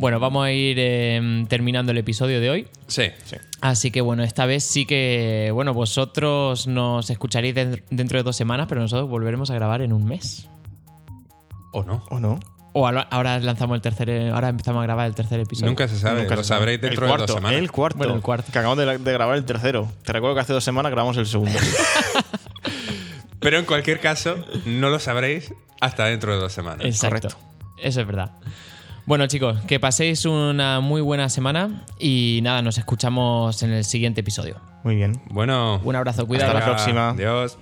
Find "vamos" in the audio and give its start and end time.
0.18-0.46